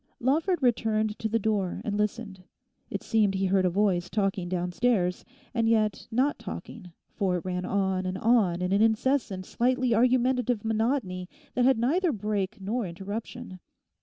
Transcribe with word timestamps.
Lawford 0.19 0.63
returned 0.63 1.19
to 1.19 1.29
the 1.29 1.37
door 1.37 1.79
and 1.85 1.95
listened. 1.95 2.43
It 2.89 3.03
seemed 3.03 3.35
he 3.35 3.45
heard 3.45 3.65
a 3.65 3.69
voice 3.69 4.09
talking 4.09 4.49
downstairs, 4.49 5.23
and 5.53 5.69
yet 5.69 6.07
not 6.09 6.39
talking, 6.39 6.91
for 7.13 7.37
it 7.37 7.45
ran 7.45 7.65
on 7.65 8.07
and 8.07 8.17
on 8.17 8.63
in 8.63 8.71
an 8.71 8.81
incessant 8.81 9.45
slightly 9.45 9.93
argumentative 9.93 10.65
monotony 10.65 11.29
that 11.53 11.65
had 11.65 11.77
neither 11.77 12.11
break 12.11 12.59
nor 12.59 12.87
interruption. 12.87 13.59